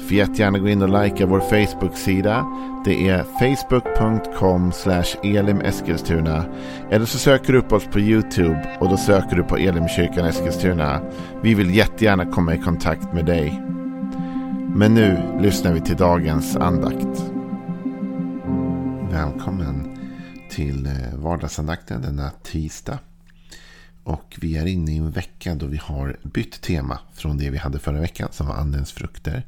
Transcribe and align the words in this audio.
Får 0.00 0.12
jättegärna 0.12 0.58
gå 0.58 0.68
in 0.68 0.82
och 0.82 1.02
likea 1.02 1.26
vår 1.26 1.40
Facebook-sida. 1.40 2.46
Det 2.84 3.08
är 3.08 3.22
facebook.com 3.22 4.72
elimeskilstuna. 5.22 6.44
Eller 6.90 7.06
så 7.06 7.18
söker 7.18 7.52
du 7.52 7.58
upp 7.58 7.72
oss 7.72 7.84
på 7.84 8.00
YouTube 8.00 8.76
och 8.80 8.88
då 8.88 8.96
söker 8.96 9.36
du 9.36 9.42
på 9.42 9.56
Elimkyrkan 9.56 10.26
Eskilstuna. 10.26 11.00
Vi 11.42 11.54
vill 11.54 11.74
jättegärna 11.74 12.26
komma 12.26 12.54
i 12.54 12.58
kontakt 12.58 13.12
med 13.12 13.26
dig. 13.26 13.62
Men 14.74 14.94
nu 14.94 15.38
lyssnar 15.40 15.72
vi 15.72 15.80
till 15.80 15.96
dagens 15.96 16.56
andakt. 16.56 17.24
Välkommen 19.10 19.98
till 20.50 20.86
eh, 20.86 21.14
vardagsandakten 21.14 22.02
denna 22.02 22.30
tisdag. 22.30 22.98
Och 24.04 24.38
vi 24.40 24.56
är 24.56 24.66
inne 24.66 24.92
i 24.92 24.96
en 24.96 25.10
vecka 25.10 25.54
då 25.54 25.66
vi 25.66 25.76
har 25.76 26.16
bytt 26.22 26.60
tema 26.60 26.98
från 27.14 27.38
det 27.38 27.50
vi 27.50 27.58
hade 27.58 27.78
förra 27.78 28.00
veckan 28.00 28.28
som 28.32 28.46
var 28.46 28.54
andens 28.54 28.92
frukter 28.92 29.44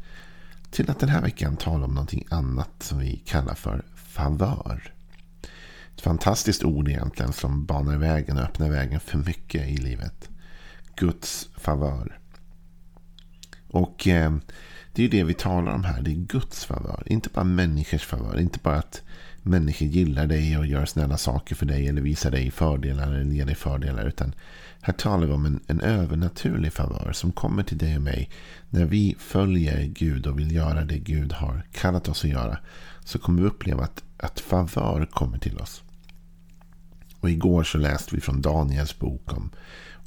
till 0.73 0.91
att 0.91 0.99
den 0.99 1.09
här 1.09 1.23
veckan 1.23 1.57
tala 1.57 1.85
om 1.85 1.95
någonting 1.95 2.27
annat 2.31 2.71
som 2.79 2.99
vi 2.99 3.17
kallar 3.17 3.55
för 3.55 3.85
favör. 3.95 4.95
Ett 5.95 6.01
fantastiskt 6.01 6.65
ord 6.65 6.89
egentligen 6.89 7.33
som 7.33 7.65
banar 7.65 7.97
vägen 7.97 8.37
och 8.37 8.43
öppnar 8.43 8.71
vägen 8.71 9.01
för 9.01 9.19
mycket 9.19 9.69
i 9.69 9.77
livet. 9.77 10.31
Guds 10.97 11.49
favör. 11.57 12.19
Och 13.71 14.09
eh, 14.09 14.37
det 14.93 15.05
är 15.05 15.09
det 15.09 15.25
vi 15.25 15.35
talar 15.35 15.73
om 15.75 15.85
här. 15.85 16.03
Det 16.03 16.11
är 16.11 16.15
Guds 16.15 16.65
favör. 16.65 17.03
Inte 17.07 17.29
bara 17.29 17.45
människors 17.45 18.05
favör. 18.05 18.41
Inte 18.41 18.59
bara 18.63 18.79
att 18.79 19.03
människor 19.43 19.89
gillar 19.89 20.27
dig 20.27 20.59
och 20.59 20.67
gör 20.67 20.85
snälla 20.85 21.17
saker 21.17 21.55
för 21.55 21.67
dig. 21.67 21.89
Eller 21.89 22.03
visar 22.03 22.31
dig 22.31 22.51
fördelar 22.51 23.13
eller 23.13 23.35
ger 23.35 23.47
dig 23.47 23.55
fördelar. 23.55 24.07
Utan 24.07 24.35
här 24.81 24.93
talar 24.93 25.27
vi 25.27 25.33
om 25.33 25.47
en, 25.47 25.61
en 25.67 25.81
övernaturlig 25.81 26.73
favör 26.73 27.13
som 27.13 27.33
kommer 27.33 27.63
till 27.63 27.79
dig 27.79 27.97
och 27.97 28.03
mig. 28.03 28.31
När 28.71 28.85
vi 28.85 29.17
följer 29.19 29.85
Gud 29.85 30.27
och 30.27 30.39
vill 30.39 30.53
göra 30.53 30.85
det 30.85 30.99
Gud 30.99 31.33
har 31.33 31.63
kallat 31.73 32.09
oss 32.09 32.25
att 32.25 32.31
göra. 32.31 32.59
Så 33.05 33.19
kommer 33.19 33.43
vi 33.43 33.49
uppleva 33.49 33.83
att, 33.83 34.03
att 34.17 34.41
favör 34.41 35.07
kommer 35.07 35.39
till 35.39 35.59
oss. 35.59 35.83
Och 37.21 37.31
igår 37.31 37.65
så 37.65 37.79
läste 37.79 38.15
vi 38.15 38.21
från 38.21 38.43
Daniels 38.43 38.99
bok 38.99 39.33
om, 39.33 39.51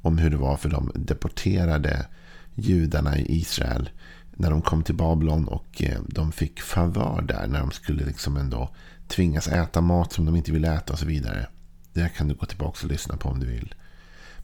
om 0.01 0.17
hur 0.17 0.29
det 0.29 0.37
var 0.37 0.57
för 0.57 0.69
de 0.69 0.91
deporterade 0.95 2.07
judarna 2.55 3.17
i 3.17 3.39
Israel. 3.39 3.89
När 4.37 4.49
de 4.49 4.61
kom 4.61 4.83
till 4.83 4.95
Babylon 4.95 5.47
och 5.47 5.81
eh, 5.81 5.99
de 6.07 6.31
fick 6.31 6.61
favör 6.61 7.21
där. 7.21 7.47
När 7.47 7.59
de 7.59 7.71
skulle 7.71 8.05
liksom 8.05 8.37
ändå 8.37 8.69
tvingas 9.07 9.47
äta 9.47 9.81
mat 9.81 10.13
som 10.13 10.25
de 10.25 10.35
inte 10.35 10.51
vill 10.51 10.65
äta 10.65 10.93
och 10.93 10.99
så 10.99 11.05
vidare. 11.05 11.47
Det 11.93 12.09
kan 12.09 12.27
du 12.27 12.35
gå 12.35 12.45
tillbaka 12.45 12.79
och 12.83 12.91
lyssna 12.91 13.17
på 13.17 13.29
om 13.29 13.39
du 13.39 13.45
vill. 13.45 13.75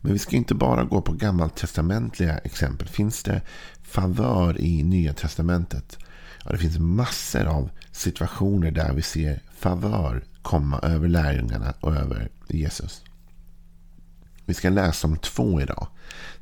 Men 0.01 0.13
vi 0.13 0.19
ska 0.19 0.35
inte 0.35 0.55
bara 0.55 0.83
gå 0.83 1.01
på 1.01 1.13
gammaltestamentliga 1.13 2.37
exempel. 2.37 2.87
Finns 2.87 3.23
det 3.23 3.41
favör 3.83 4.61
i 4.61 4.83
Nya 4.83 5.13
Testamentet? 5.13 5.97
Ja, 6.45 6.51
det 6.51 6.57
finns 6.57 6.79
massor 6.79 7.45
av 7.45 7.69
situationer 7.91 8.71
där 8.71 8.93
vi 8.93 9.01
ser 9.01 9.41
favör 9.57 10.23
komma 10.41 10.79
över 10.79 11.07
lärjungarna 11.07 11.73
och 11.79 11.95
över 11.95 12.29
Jesus. 12.47 13.03
Vi 14.45 14.53
ska 14.53 14.69
läsa 14.69 15.07
om 15.07 15.17
två 15.17 15.61
idag. 15.61 15.87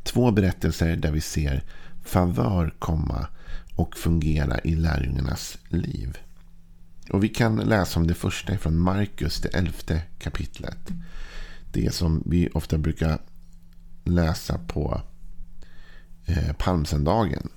Två 0.04 0.32
berättelser 0.32 0.96
där 0.96 1.12
vi 1.12 1.22
ser 1.22 1.64
favör 2.06 2.74
komma 2.80 3.28
och 3.76 3.98
fungera 3.98 4.60
i 4.60 4.76
lärjungarnas 4.76 5.58
liv. 5.68 6.18
Och 7.10 7.24
Vi 7.24 7.30
kan 7.30 7.56
läsa 7.56 8.00
om 8.00 8.08
det 8.08 8.14
första 8.14 8.58
från 8.58 8.80
Markus, 8.80 9.42
det 9.42 9.50
elfte 9.50 10.02
kapitlet. 10.20 10.90
Det 11.72 11.94
som 11.94 12.24
vi 12.26 12.50
ofta 12.54 12.78
brukar 12.78 13.20
läsa 14.04 14.58
på 14.58 15.02
eh, 16.26 16.54
palmsöndagen. 16.54 17.50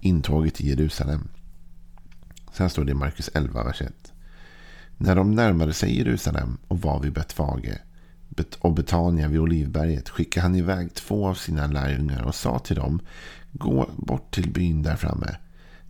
Intåget 0.00 0.60
i 0.60 0.68
Jerusalem. 0.68 1.28
Sen 2.52 2.70
står 2.70 2.84
det 2.84 2.90
i 2.90 2.94
Markus 2.94 3.30
11, 3.34 3.64
vers 3.64 3.82
1. 3.82 4.12
När 4.96 5.16
de 5.16 5.30
närmade 5.30 5.72
sig 5.72 5.98
Jerusalem 5.98 6.58
och 6.68 6.80
var 6.80 7.00
vid 7.00 7.12
Betfage 7.12 7.78
och 8.58 8.74
Betania 8.74 9.28
vid 9.28 9.40
Olivberget 9.40 10.08
skickade 10.08 10.42
han 10.42 10.54
iväg 10.54 10.94
två 10.94 11.28
av 11.28 11.34
sina 11.34 11.66
lärjungar 11.66 12.22
och 12.22 12.34
sa 12.34 12.58
till 12.58 12.76
dem 12.76 13.00
Gå 13.52 13.90
bort 13.96 14.34
till 14.34 14.50
byn 14.50 14.82
där 14.82 14.96
framme. 14.96 15.36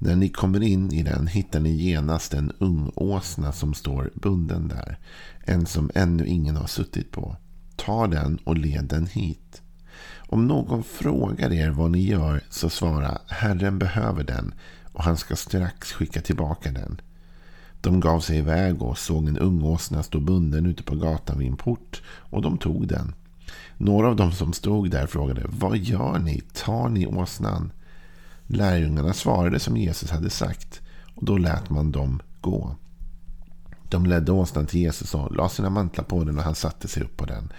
När 0.04 0.16
ni 0.16 0.28
kommer 0.28 0.62
in 0.62 0.92
i 0.92 1.02
den 1.02 1.26
hittar 1.26 1.60
ni 1.60 1.70
genast 1.70 2.34
en 2.34 2.52
ung 2.58 2.92
åsna 2.94 3.52
som 3.52 3.74
står 3.74 4.10
bunden 4.14 4.68
där. 4.68 4.98
En 5.40 5.66
som 5.66 5.90
ännu 5.94 6.26
ingen 6.26 6.56
har 6.56 6.66
suttit 6.66 7.10
på. 7.10 7.36
Ta 7.76 8.06
den 8.06 8.38
och 8.44 8.58
led 8.58 8.84
den 8.84 9.06
hit. 9.06 9.62
Om 10.16 10.46
någon 10.46 10.84
frågar 10.84 11.52
er 11.52 11.70
vad 11.70 11.90
ni 11.90 12.06
gör 12.06 12.42
så 12.50 12.70
svara 12.70 13.18
Herren 13.26 13.78
behöver 13.78 14.24
den 14.24 14.54
och 14.92 15.04
han 15.04 15.16
ska 15.16 15.36
strax 15.36 15.92
skicka 15.92 16.20
tillbaka 16.20 16.72
den. 16.72 17.00
De 17.80 18.00
gav 18.00 18.20
sig 18.20 18.38
iväg 18.38 18.82
och 18.82 18.98
såg 18.98 19.28
en 19.28 19.38
ung 19.38 19.62
åsna 19.62 20.02
stå 20.02 20.20
bunden 20.20 20.66
ute 20.66 20.82
på 20.82 20.96
gatan 20.96 21.38
vid 21.38 21.48
en 21.48 21.56
port 21.56 22.02
och 22.06 22.42
de 22.42 22.58
tog 22.58 22.88
den. 22.88 23.14
Några 23.76 24.08
av 24.08 24.16
dem 24.16 24.32
som 24.32 24.52
stod 24.52 24.90
där 24.90 25.06
frågade 25.06 25.42
Vad 25.48 25.76
gör 25.76 26.18
ni? 26.18 26.40
Tar 26.52 26.88
ni 26.88 27.06
åsnan? 27.06 27.72
Lärjungarna 28.46 29.12
svarade 29.12 29.58
som 29.58 29.76
Jesus 29.76 30.10
hade 30.10 30.30
sagt 30.30 30.80
och 31.14 31.24
då 31.24 31.36
lät 31.36 31.70
man 31.70 31.92
dem 31.92 32.22
gå. 32.40 32.76
De 33.88 34.06
ledde 34.06 34.32
åsnan 34.32 34.66
till 34.66 34.80
Jesus 34.80 35.14
och 35.14 35.36
la 35.36 35.48
sina 35.48 35.70
mantlar 35.70 36.04
på 36.04 36.24
den 36.24 36.38
och 36.38 36.44
han 36.44 36.54
satte 36.54 36.88
sig 36.88 37.02
upp 37.02 37.16
på 37.16 37.26
den. 37.26 37.52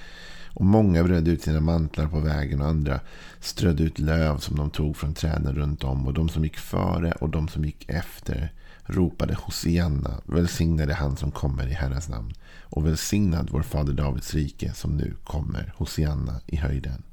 Och 0.55 0.65
många 0.65 1.03
bredde 1.03 1.31
ut 1.31 1.41
sina 1.41 1.59
mantlar 1.59 2.07
på 2.07 2.19
vägen 2.19 2.61
och 2.61 2.67
andra 2.67 2.99
strödde 3.39 3.83
ut 3.83 3.99
löv 3.99 4.37
som 4.37 4.55
de 4.55 4.69
tog 4.69 4.97
från 4.97 5.13
träden 5.13 5.55
runt 5.55 5.83
om. 5.83 6.07
Och 6.07 6.13
de 6.13 6.29
som 6.29 6.43
gick 6.43 6.57
före 6.57 7.11
och 7.11 7.29
de 7.29 7.47
som 7.47 7.65
gick 7.65 7.89
efter 7.89 8.53
ropade 8.83 9.33
Hosianna, 9.33 10.21
välsignade 10.25 10.93
han 10.93 11.17
som 11.17 11.31
kommer 11.31 11.67
i 11.67 11.73
Herrens 11.73 12.09
namn. 12.09 12.33
Och 12.61 12.85
välsignad 12.85 13.49
vår 13.51 13.61
fader 13.61 13.93
Davids 13.93 14.33
rike 14.33 14.73
som 14.73 14.97
nu 14.97 15.15
kommer, 15.23 15.73
Hosianna 15.77 16.41
i 16.45 16.55
höjden. 16.55 17.03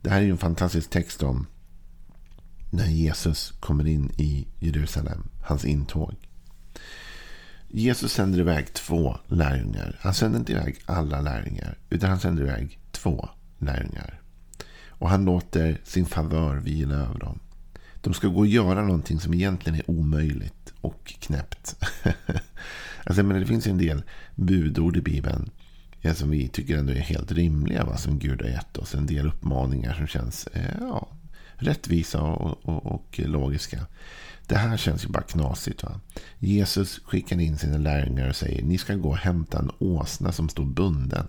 Det 0.00 0.10
här 0.10 0.22
är 0.22 0.30
en 0.30 0.38
fantastisk 0.38 0.90
text 0.90 1.22
om 1.22 1.46
när 2.70 2.86
Jesus 2.86 3.52
kommer 3.60 3.86
in 3.86 4.10
i 4.16 4.46
Jerusalem, 4.58 5.28
hans 5.42 5.64
intåg. 5.64 6.14
Jesus 7.68 8.12
sänder 8.12 8.38
iväg 8.38 8.72
två 8.74 9.16
lärjungar. 9.26 9.96
Han 10.00 10.14
sänder 10.14 10.38
inte 10.38 10.52
iväg 10.52 10.78
alla 10.86 11.20
lärjungar. 11.20 11.78
Utan 11.90 12.10
han 12.10 12.20
sänder 12.20 12.42
iväg 12.42 12.78
två 12.92 13.28
lärjungar. 13.58 14.20
Och 14.88 15.10
han 15.10 15.24
låter 15.24 15.80
sin 15.84 16.06
favör 16.06 16.56
vila 16.56 16.94
över 16.94 17.18
dem. 17.18 17.38
De 18.00 18.14
ska 18.14 18.28
gå 18.28 18.38
och 18.38 18.46
göra 18.46 18.82
någonting 18.82 19.20
som 19.20 19.34
egentligen 19.34 19.78
är 19.78 19.90
omöjligt 19.90 20.72
och 20.80 21.14
knäppt. 21.20 21.76
alltså, 23.04 23.22
men 23.22 23.40
det 23.40 23.46
finns 23.46 23.66
en 23.66 23.78
del 23.78 24.02
budord 24.34 24.96
i 24.96 25.00
Bibeln 25.00 25.50
som 26.14 26.30
vi 26.30 26.48
tycker 26.48 26.78
ändå 26.78 26.92
är 26.92 26.96
helt 26.96 27.32
rimliga. 27.32 27.84
Va? 27.84 27.96
Som 27.96 28.18
Gud 28.18 28.42
har 28.42 28.48
gett 28.48 28.76
oss. 28.76 28.94
En 28.94 29.06
del 29.06 29.26
uppmaningar 29.26 29.94
som 29.94 30.06
känns 30.06 30.46
eh, 30.46 30.76
ja, 30.80 31.08
rättvisa 31.58 32.22
och, 32.22 32.68
och, 32.68 32.86
och 32.86 33.20
logiska. 33.24 33.86
Det 34.46 34.56
här 34.56 34.76
känns 34.76 35.04
ju 35.04 35.08
bara 35.08 35.22
knasigt. 35.22 35.82
Va? 35.82 36.00
Jesus 36.38 37.00
skickar 37.04 37.40
in 37.40 37.58
sina 37.58 37.78
lärjungar 37.78 38.28
och 38.28 38.36
säger 38.36 38.62
ni 38.62 38.78
ska 38.78 38.94
gå 38.94 39.08
och 39.08 39.16
hämta 39.16 39.58
en 39.58 39.70
åsna 39.78 40.32
som 40.32 40.48
står 40.48 40.64
bunden. 40.64 41.26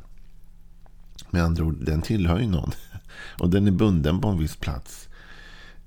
Med 1.29 1.43
andra 1.43 1.63
ord, 1.63 1.85
den 1.85 2.01
tillhör 2.01 2.39
ju 2.39 2.47
någon. 2.47 2.71
Och 3.39 3.49
den 3.49 3.67
är 3.67 3.71
bunden 3.71 4.21
på 4.21 4.27
en 4.27 4.37
viss 4.37 4.55
plats. 4.55 5.09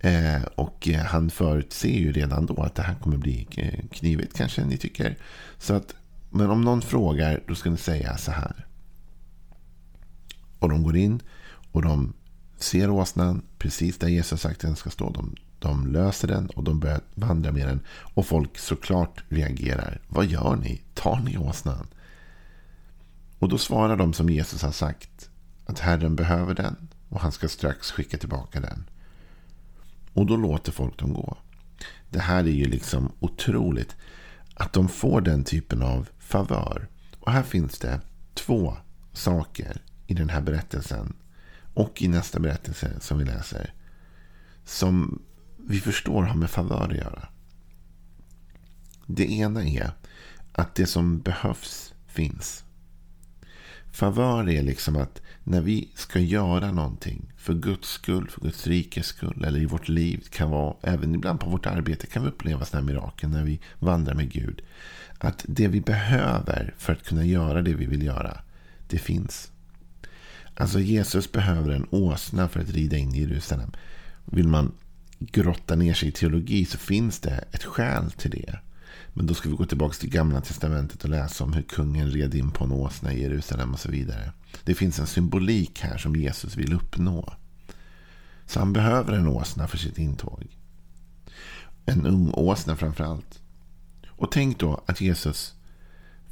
Eh, 0.01 0.43
och 0.55 0.89
eh, 0.89 1.05
han 1.05 1.31
förutser 1.31 1.89
ju 1.89 2.13
redan 2.13 2.47
då 2.47 2.63
att 2.63 2.75
det 2.75 2.83
här 2.83 2.95
kommer 2.95 3.17
bli 3.17 3.49
eh, 3.57 3.85
knivigt 3.91 4.37
kanske 4.37 4.65
ni 4.65 4.77
tycker. 4.77 5.17
Så 5.59 5.75
att, 5.75 5.95
men 6.31 6.51
om 6.51 6.61
någon 6.61 6.83
frågar 6.83 7.43
då 7.47 7.55
ska 7.55 7.71
ni 7.71 7.77
säga 7.77 8.17
så 8.17 8.31
här. 8.31 8.67
Och 10.59 10.69
de 10.69 10.83
går 10.83 10.97
in 10.97 11.23
och 11.73 11.83
de 11.83 12.13
ser 12.63 12.91
åsnan 12.91 13.43
precis 13.59 13.99
där 13.99 14.09
Jesus 14.09 14.41
sagt 14.41 14.57
att 14.57 14.61
den 14.61 14.77
ska 14.77 14.91
stå. 14.91 15.11
De 15.11 15.35
de 15.63 15.87
löser 15.87 16.29
den 16.29 16.47
och 16.47 16.65
de 16.65 16.81
börjar 16.81 17.01
vandra 17.15 17.53
med 17.53 17.67
den. 17.67 17.81
Och 18.15 18.27
folk 18.27 18.59
såklart 18.59 19.25
reagerar. 19.29 20.01
Vad 20.09 20.27
gör 20.27 20.57
ni? 20.57 20.83
Tar 20.95 21.21
ni 21.21 21.39
åsnan? 21.39 21.87
Och 23.39 23.49
då 23.49 23.59
svarar 23.59 23.97
de 23.97 24.13
som 24.13 24.31
Jesus 24.31 24.63
har 24.63 24.73
sagt. 24.73 25.31
Att 25.67 25.79
Herren 25.79 26.17
behöver 26.17 26.55
den. 26.55 26.89
Och 27.09 27.21
han 27.21 27.33
ska 27.33 27.49
strax 27.49 27.91
skicka 27.91 28.19
tillbaka 28.19 28.61
den. 28.61 28.85
Och 30.13 30.27
då 30.27 30.37
låter 30.37 30.73
folk 30.73 30.99
dem 30.99 31.13
gå. 31.13 31.37
Det 32.11 32.21
här 32.21 32.45
är 32.45 32.53
ju 32.53 32.65
liksom 32.65 33.13
otroligt. 33.21 33.97
Att 34.55 34.73
de 34.73 34.89
får 34.89 35.21
den 35.21 35.45
typen 35.45 35.83
av 35.83 36.09
favör. 36.19 36.89
Och 37.19 37.33
här 37.33 37.43
finns 37.43 37.79
det 37.79 38.01
två 38.35 38.77
saker 39.13 39.83
i 40.07 40.15
den 40.15 40.29
här 40.29 40.41
berättelsen 40.41 41.15
och 41.75 42.03
i 42.03 42.09
nästa 42.09 42.41
berättelse 42.41 43.01
som 43.01 43.19
vi 43.19 43.25
läser. 43.25 43.75
Som 44.65 45.23
vi 45.57 45.81
förstår 45.81 46.23
har 46.23 46.37
med 46.37 46.51
favör 46.51 46.89
att 46.91 46.97
göra. 46.97 47.29
Det 49.07 49.33
ena 49.33 49.65
är 49.65 49.93
att 50.53 50.75
det 50.75 50.87
som 50.87 51.21
behövs 51.21 51.95
finns. 52.07 52.65
Favör 53.93 54.49
är 54.49 54.63
liksom 54.63 54.97
att 54.97 55.23
när 55.45 55.61
vi 55.61 55.91
ska 55.95 56.19
göra 56.19 56.73
någonting 56.73 57.33
för 57.37 57.55
Guds 57.55 57.89
skull, 57.89 58.29
för 58.29 58.41
Guds 58.41 58.67
rikes 58.67 59.07
skull 59.07 59.45
eller 59.45 59.61
i 59.61 59.67
vårt 59.67 59.89
liv, 59.89 60.27
kan 60.31 60.51
vara 60.51 60.77
även 60.83 61.15
ibland 61.15 61.41
på 61.41 61.51
vårt 61.51 61.67
arbete 61.67 62.07
kan 62.07 62.23
vi 62.23 62.29
uppleva 62.29 62.65
sådana 62.65 62.87
här 62.87 62.95
mirakel 62.95 63.31
när 63.31 63.45
vi 63.45 63.61
vandrar 63.79 64.15
med 64.15 64.33
Gud. 64.33 64.63
Att 65.19 65.45
det 65.49 65.69
vi 65.69 65.81
behöver 65.81 66.75
för 66.79 66.93
att 66.93 67.05
kunna 67.05 67.25
göra 67.25 67.63
det 67.63 67.75
vi 67.75 67.87
vill 67.87 68.03
göra, 68.03 68.41
det 68.89 68.99
finns. 68.99 69.52
Alltså 70.57 70.81
Jesus 70.81 71.33
behöver 71.33 71.71
en 71.71 71.87
åsna 71.91 72.49
för 72.49 72.61
att 72.61 72.71
rida 72.71 72.97
in 72.97 73.15
i 73.15 73.21
Jerusalem. 73.21 73.71
Vill 74.25 74.49
man 74.49 74.73
grotta 75.19 75.75
ner 75.75 75.95
sig 75.95 76.09
i 76.09 76.13
teologi 76.13 76.65
så 76.65 76.79
finns 76.79 77.21
det 77.21 77.45
ett 77.53 77.65
skäl 77.65 78.11
till 78.11 78.31
det. 78.31 78.59
Men 79.15 79.27
då 79.27 79.35
ska 79.35 79.49
vi 79.49 79.57
gå 79.57 79.67
tillbaka 79.67 79.95
till 79.95 80.11
gamla 80.11 80.41
testamentet 80.41 81.05
och 81.05 81.11
läsa 81.11 81.45
om 81.45 81.53
hur 81.53 81.63
kungen 81.63 82.11
red 82.11 82.35
in 82.35 82.51
på 82.51 82.65
en 82.65 82.73
åsna 82.73 83.13
i 83.13 83.23
Jerusalem 83.23 83.73
och 83.73 83.81
så 83.81 83.91
vidare. 83.91 84.33
Det 84.65 84.75
finns 84.75 84.99
en 84.99 85.07
symbolik 85.07 85.81
här 85.81 85.99
som 85.99 86.17
Jesus 86.17 86.57
vill 86.57 86.73
uppnå. 86.73 87.35
Så 88.47 88.59
han 88.59 88.73
behöver 88.73 89.13
en 89.13 89.29
åsna 89.29 89.69
för 89.69 89.79
sitt 89.79 89.99
intåg. 89.99 90.47
En 91.87 92.07
ung 92.07 92.31
åsna 92.31 92.77
framför 92.77 93.05
allt. 93.05 93.41
Och 94.09 94.33
tänk 94.33 94.59
då 94.59 94.83
att 94.87 95.01
Jesus 95.01 95.55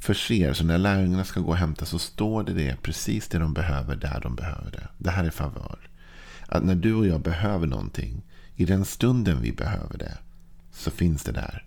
förser, 0.01 0.53
så 0.53 0.63
när 0.63 0.77
lärjungarna 0.77 1.23
ska 1.23 1.39
gå 1.39 1.47
och 1.47 1.57
hämta 1.57 1.85
så 1.85 1.99
står 1.99 2.43
det 2.43 2.53
det 2.53 2.77
precis 2.81 3.27
det 3.27 3.39
de 3.39 3.53
behöver 3.53 3.95
där 3.95 4.19
de 4.23 4.35
behöver 4.35 4.71
det. 4.71 4.87
Det 4.97 5.11
här 5.11 5.23
är 5.23 5.29
favör. 5.29 5.79
Att 6.47 6.63
när 6.63 6.75
du 6.75 6.93
och 6.93 7.07
jag 7.07 7.21
behöver 7.21 7.67
någonting, 7.67 8.21
i 8.55 8.65
den 8.65 8.85
stunden 8.85 9.41
vi 9.41 9.51
behöver 9.51 9.97
det, 9.97 10.17
så 10.71 10.91
finns 10.91 11.23
det 11.23 11.31
där. 11.31 11.65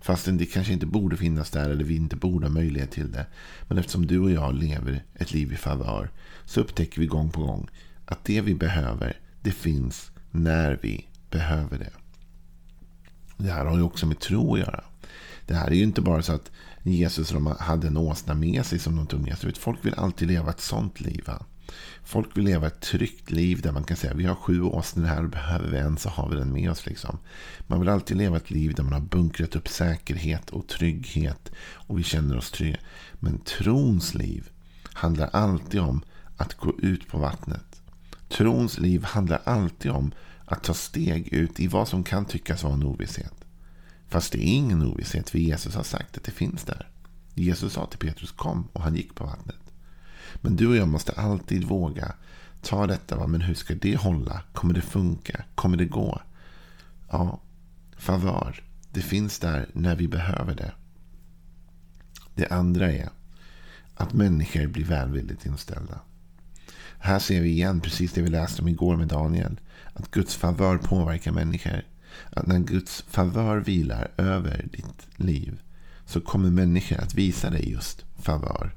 Fastän 0.00 0.36
det 0.36 0.46
kanske 0.46 0.72
inte 0.72 0.86
borde 0.86 1.16
finnas 1.16 1.50
där 1.50 1.70
eller 1.70 1.84
vi 1.84 1.96
inte 1.96 2.16
borde 2.16 2.46
ha 2.46 2.52
möjlighet 2.52 2.90
till 2.90 3.12
det. 3.12 3.26
Men 3.68 3.78
eftersom 3.78 4.06
du 4.06 4.18
och 4.18 4.30
jag 4.30 4.54
lever 4.54 5.04
ett 5.14 5.32
liv 5.32 5.52
i 5.52 5.56
favör 5.56 6.10
så 6.44 6.60
upptäcker 6.60 7.00
vi 7.00 7.06
gång 7.06 7.30
på 7.30 7.40
gång 7.40 7.68
att 8.04 8.24
det 8.24 8.40
vi 8.40 8.54
behöver, 8.54 9.16
det 9.42 9.52
finns 9.52 10.10
när 10.30 10.78
vi 10.82 11.06
behöver 11.30 11.78
det. 11.78 11.90
Det 13.36 13.50
här 13.50 13.64
har 13.64 13.76
ju 13.76 13.82
också 13.82 14.06
med 14.06 14.20
tro 14.20 14.54
att 14.54 14.60
göra. 14.60 14.84
Det 15.46 15.54
här 15.54 15.66
är 15.66 15.74
ju 15.74 15.82
inte 15.82 16.00
bara 16.00 16.22
så 16.22 16.32
att 16.32 16.50
Jesus 16.92 17.30
de 17.30 17.46
hade 17.46 17.86
en 17.86 17.96
åsna 17.96 18.34
med 18.34 18.66
sig 18.66 18.78
som 18.78 18.96
de 18.96 19.06
tog 19.06 19.20
med 19.20 19.38
sig. 19.38 19.54
Folk 19.54 19.84
vill 19.84 19.94
alltid 19.94 20.28
leva 20.28 20.50
ett 20.50 20.60
sånt 20.60 21.00
liv. 21.00 21.24
Va? 21.26 21.46
Folk 22.04 22.36
vill 22.36 22.44
leva 22.44 22.66
ett 22.66 22.80
tryggt 22.80 23.30
liv 23.30 23.60
där 23.60 23.72
man 23.72 23.84
kan 23.84 23.96
säga 23.96 24.14
vi 24.14 24.24
har 24.24 24.34
sju 24.34 24.62
åsnor 24.62 25.04
här 25.04 25.24
och 25.24 25.30
behöver 25.30 25.68
vi 25.70 25.78
en 25.78 25.96
så 25.96 26.08
har 26.08 26.28
vi 26.28 26.36
den 26.36 26.52
med 26.52 26.70
oss. 26.70 26.86
Liksom. 26.86 27.18
Man 27.66 27.80
vill 27.80 27.88
alltid 27.88 28.16
leva 28.16 28.36
ett 28.36 28.50
liv 28.50 28.74
där 28.74 28.82
man 28.82 28.92
har 28.92 29.00
bunkrat 29.00 29.56
upp 29.56 29.68
säkerhet 29.68 30.50
och 30.50 30.68
trygghet 30.68 31.52
och 31.58 31.98
vi 31.98 32.02
känner 32.02 32.36
oss 32.36 32.50
trygga. 32.50 32.78
Men 33.12 33.38
trons 33.38 34.14
liv 34.14 34.50
handlar 34.84 35.30
alltid 35.32 35.80
om 35.80 36.02
att 36.36 36.54
gå 36.54 36.78
ut 36.78 37.08
på 37.08 37.18
vattnet. 37.18 37.82
Trons 38.28 38.78
liv 38.78 39.04
handlar 39.04 39.40
alltid 39.44 39.90
om 39.90 40.12
att 40.44 40.64
ta 40.64 40.74
steg 40.74 41.28
ut 41.28 41.60
i 41.60 41.66
vad 41.66 41.88
som 41.88 42.04
kan 42.04 42.24
tyckas 42.24 42.62
vara 42.62 42.74
en 42.74 42.82
ovisshet. 42.82 43.43
Fast 44.08 44.32
det 44.32 44.38
är 44.38 44.54
ingen 44.54 44.82
ovisshet 44.82 45.30
för 45.30 45.38
Jesus 45.38 45.74
har 45.74 45.82
sagt 45.82 46.16
att 46.16 46.24
det 46.24 46.32
finns 46.32 46.64
där. 46.64 46.88
Jesus 47.34 47.72
sa 47.72 47.86
till 47.86 47.98
Petrus 47.98 48.32
kom 48.32 48.68
och 48.72 48.82
han 48.82 48.94
gick 48.94 49.14
på 49.14 49.24
vattnet. 49.24 49.72
Men 50.34 50.56
du 50.56 50.66
och 50.66 50.76
jag 50.76 50.88
måste 50.88 51.12
alltid 51.12 51.64
våga 51.64 52.14
ta 52.62 52.86
detta. 52.86 53.26
Men 53.26 53.40
hur 53.40 53.54
ska 53.54 53.74
det 53.74 53.96
hålla? 53.96 54.42
Kommer 54.52 54.74
det 54.74 54.80
funka? 54.80 55.44
Kommer 55.54 55.76
det 55.76 55.84
gå? 55.84 56.20
Ja, 57.10 57.40
favör. 57.96 58.62
Det 58.92 59.02
finns 59.02 59.38
där 59.38 59.68
när 59.72 59.96
vi 59.96 60.08
behöver 60.08 60.54
det. 60.54 60.72
Det 62.34 62.48
andra 62.48 62.92
är 62.92 63.08
att 63.94 64.12
människor 64.12 64.66
blir 64.66 64.84
välvilligt 64.84 65.46
inställda. 65.46 66.00
Här 66.98 67.18
ser 67.18 67.40
vi 67.40 67.48
igen 67.48 67.80
precis 67.80 68.12
det 68.12 68.22
vi 68.22 68.28
läste 68.28 68.62
om 68.62 68.68
igår 68.68 68.96
med 68.96 69.08
Daniel. 69.08 69.60
Att 69.92 70.10
Guds 70.10 70.36
favör 70.36 70.78
påverkar 70.78 71.32
människor. 71.32 71.84
Att 72.30 72.46
när 72.46 72.58
Guds 72.58 73.04
favör 73.08 73.58
vilar 73.58 74.10
över 74.16 74.66
ditt 74.72 75.06
liv 75.16 75.60
så 76.06 76.20
kommer 76.20 76.50
människor 76.50 77.00
att 77.00 77.14
visa 77.14 77.50
dig 77.50 77.70
just 77.70 78.04
favör. 78.18 78.74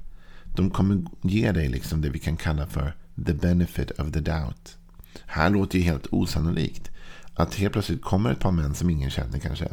De 0.56 0.70
kommer 0.70 1.06
ge 1.22 1.52
dig 1.52 1.70
liksom 1.70 2.02
det 2.02 2.10
vi 2.10 2.20
kan 2.20 2.38
kalla 2.38 2.68
för 2.68 2.94
the 3.26 3.34
benefit 3.34 3.92
of 3.92 4.12
the 4.12 4.20
doubt. 4.20 4.78
Här 5.26 5.50
låter 5.50 5.78
ju 5.78 5.84
helt 5.84 6.08
osannolikt. 6.12 6.92
Att 7.34 7.56
helt 7.56 7.74
plötsligt 7.74 8.02
kommer 8.02 8.32
ett 8.32 8.40
par 8.40 8.52
män 8.52 8.76
som 8.76 8.90
ingen 8.90 9.10
känner 9.10 9.40
kanske. 9.40 9.68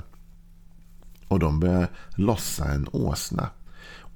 Och 1.29 1.39
de 1.39 1.61
börjar 1.61 1.91
lossa 2.15 2.73
en 2.73 2.89
åsna. 2.93 3.51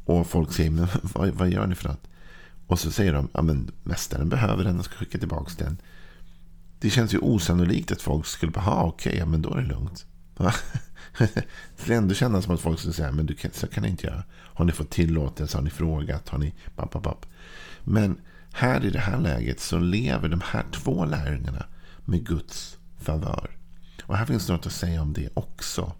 Och 0.05 0.27
folk 0.27 0.53
säger, 0.53 0.71
men 0.71 0.89
vad, 1.03 1.29
vad 1.29 1.51
gör 1.51 1.67
ni 1.67 1.75
för 1.75 1.89
något? 1.89 2.09
Och 2.67 2.79
så 2.79 2.91
säger 2.91 3.13
de, 3.13 3.29
ja 3.33 3.43
men 3.43 3.71
mästaren 3.83 4.29
behöver 4.29 4.65
den 4.65 4.79
och 4.79 4.85
ska 4.85 4.95
skicka 4.97 5.19
tillbaka 5.19 5.65
den. 5.65 5.77
Det 6.81 6.91
känns 6.91 7.15
ju 7.15 7.19
osannolikt 7.19 7.93
att 7.93 8.03
folk 8.03 8.27
skulle 8.27 8.53
bara, 8.53 8.83
okej, 8.83 9.11
okay, 9.11 9.19
ja 9.19 9.27
men 9.27 9.43
då 9.43 9.55
är 9.55 9.57
det 9.57 9.69
lugnt. 9.69 10.07
det 11.19 11.45
skulle 11.77 11.97
ändå 11.97 12.15
kännas 12.15 12.45
som 12.45 12.55
att 12.55 12.61
folk 12.61 12.79
skulle 12.79 12.95
säga, 12.95 13.13
men 13.13 13.27
du 13.27 13.35
kan, 13.35 13.51
så 13.55 13.67
kan 13.67 13.83
ni 13.83 13.89
inte 13.89 14.07
göra. 14.07 14.25
Har 14.33 14.65
ni 14.65 14.73
fått 14.73 14.91
tillåtelse? 14.91 15.57
Har 15.57 15.63
ni 15.63 15.71
frågat? 15.71 16.29
Har 16.29 16.39
ni... 16.39 16.55
Bap, 16.77 16.93
bap, 16.93 17.03
bap. 17.03 17.27
Men 17.85 18.21
här 18.53 18.85
i 18.85 18.91
det 18.91 18.99
här 18.99 19.19
läget 19.19 19.61
så 19.61 19.79
lever 19.79 20.29
de 20.29 20.41
här 20.45 20.65
två 20.73 21.05
lärjungarna 21.05 21.67
med 22.05 22.27
Guds 22.27 22.79
favör. 22.99 23.51
Och 24.05 24.17
här 24.17 24.27
finns 24.27 24.49
något 24.49 24.67
att 24.67 24.73
säga 24.73 25.03
om 25.03 25.13
det 25.13 25.29
också. 25.35 25.93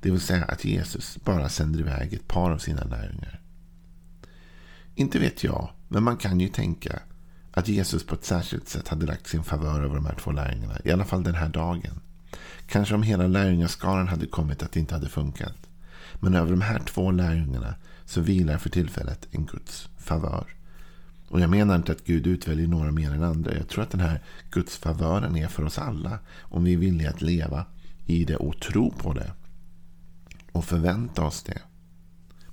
Det 0.00 0.10
vill 0.10 0.20
säga 0.20 0.44
att 0.44 0.64
Jesus 0.64 1.18
bara 1.24 1.48
sänder 1.48 1.80
iväg 1.80 2.14
ett 2.14 2.28
par 2.28 2.50
av 2.50 2.58
sina 2.58 2.84
lärjungar. 2.84 3.40
Inte 4.94 5.18
vet 5.18 5.44
jag, 5.44 5.70
men 5.88 6.02
man 6.02 6.16
kan 6.16 6.40
ju 6.40 6.48
tänka 6.48 6.98
att 7.52 7.68
Jesus 7.68 8.06
på 8.06 8.14
ett 8.14 8.24
särskilt 8.24 8.68
sätt 8.68 8.88
hade 8.88 9.06
lagt 9.06 9.26
sin 9.26 9.42
favör 9.42 9.82
över 9.82 9.94
de 9.94 10.06
här 10.06 10.14
två 10.14 10.32
lärjungarna. 10.32 10.78
I 10.84 10.90
alla 10.90 11.04
fall 11.04 11.22
den 11.22 11.34
här 11.34 11.48
dagen. 11.48 12.00
Kanske 12.66 12.94
om 12.94 13.02
hela 13.02 13.26
lärjungaskaran 13.26 14.08
hade 14.08 14.26
kommit 14.26 14.62
att 14.62 14.72
det 14.72 14.80
inte 14.80 14.94
hade 14.94 15.08
funkat. 15.08 15.56
Men 16.20 16.34
över 16.34 16.50
de 16.50 16.60
här 16.60 16.78
två 16.78 17.10
lärjungarna 17.10 17.74
så 18.04 18.20
vilar 18.20 18.58
för 18.58 18.70
tillfället 18.70 19.28
en 19.30 19.46
Guds 19.46 19.88
favör. 19.98 20.46
Och 21.28 21.40
jag 21.40 21.50
menar 21.50 21.76
inte 21.76 21.92
att 21.92 22.04
Gud 22.04 22.26
utväljer 22.26 22.68
några 22.68 22.90
mer 22.90 23.10
än 23.10 23.22
andra. 23.22 23.54
Jag 23.54 23.68
tror 23.68 23.82
att 23.82 23.90
den 23.90 24.00
här 24.00 24.20
Guds 24.50 24.76
favören 24.76 25.36
är 25.36 25.48
för 25.48 25.64
oss 25.64 25.78
alla. 25.78 26.18
Om 26.38 26.64
vi 26.64 26.72
är 26.72 26.78
villiga 26.78 27.10
att 27.10 27.22
leva 27.22 27.64
i 28.06 28.24
det 28.24 28.36
och 28.36 28.60
tro 28.60 28.90
på 28.90 29.12
det. 29.12 29.32
Och 30.52 30.64
förvänta 30.64 31.24
oss 31.24 31.42
det. 31.42 31.58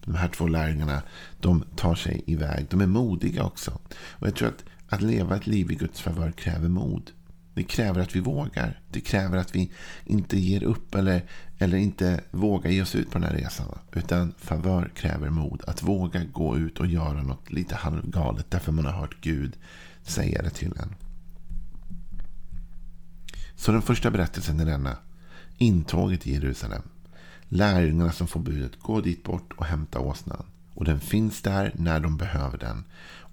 De 0.05 0.15
här 0.15 0.27
två 0.27 0.47
lärjungarna 0.47 1.01
de 1.39 1.63
tar 1.75 1.95
sig 1.95 2.23
iväg. 2.25 2.65
De 2.69 2.81
är 2.81 2.87
modiga 2.87 3.43
också. 3.43 3.79
Och 3.91 4.27
jag 4.27 4.35
tror 4.35 4.47
att 4.47 4.63
att 4.89 5.01
leva 5.01 5.35
ett 5.35 5.47
liv 5.47 5.71
i 5.71 5.75
Guds 5.75 6.01
favör 6.01 6.31
kräver 6.31 6.69
mod. 6.69 7.11
Det 7.53 7.63
kräver 7.63 8.01
att 8.01 8.15
vi 8.15 8.19
vågar. 8.19 8.79
Det 8.91 9.01
kräver 9.01 9.37
att 9.37 9.55
vi 9.55 9.71
inte 10.05 10.39
ger 10.39 10.63
upp 10.63 10.95
eller, 10.95 11.23
eller 11.57 11.77
inte 11.77 12.21
vågar 12.31 12.71
ge 12.71 12.81
oss 12.81 12.95
ut 12.95 13.11
på 13.11 13.19
den 13.19 13.27
här 13.27 13.37
resan. 13.37 13.79
Utan 13.93 14.33
favör 14.37 14.91
kräver 14.95 15.29
mod. 15.29 15.63
Att 15.67 15.83
våga 15.83 16.23
gå 16.23 16.57
ut 16.57 16.79
och 16.79 16.87
göra 16.87 17.23
något 17.23 17.51
lite 17.51 17.75
halvgalet 17.75 18.51
därför 18.51 18.71
man 18.71 18.85
har 18.85 18.91
hört 18.91 19.21
Gud 19.21 19.57
säga 20.03 20.41
det 20.41 20.49
till 20.49 20.73
en. 20.77 20.95
Så 23.55 23.71
den 23.71 23.81
första 23.81 24.11
berättelsen 24.11 24.59
är 24.59 24.65
denna. 24.65 24.97
Intåget 25.57 26.27
i 26.27 26.33
Jerusalem. 26.33 26.81
Lärjungarna 27.49 28.11
som 28.11 28.27
får 28.27 28.39
budet, 28.39 28.79
gå 28.79 29.01
dit 29.01 29.23
bort 29.23 29.53
och 29.57 29.65
hämta 29.65 29.99
åsnan. 29.99 30.45
Och 30.77 30.85
den 30.85 30.99
finns 30.99 31.41
där 31.41 31.71
när 31.75 31.99
de 31.99 32.17
behöver 32.17 32.57
den. 32.57 32.83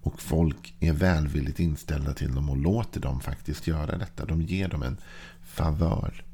Och 0.03 0.23
folk 0.23 0.75
är 0.81 0.93
välvilligt 0.93 1.61
inställda 1.61 2.13
till 2.13 2.35
dem 2.35 2.51
och 2.51 2.57
låter 2.57 3.01
dem 3.01 3.21
faktiskt 3.21 3.67
göra 3.67 3.99
detta. 3.99 4.25
De 4.25 4.43
ger 4.43 4.69
dem 4.69 4.83
en 4.83 4.97
favör. 5.43 6.25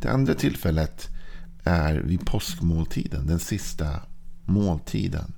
Det 0.00 0.08
andra 0.08 0.34
tillfället 0.34 1.08
är 1.64 1.94
vid 1.94 2.26
påskmåltiden, 2.26 3.26
den 3.26 3.38
sista 3.38 4.00
måltiden. 4.44 5.32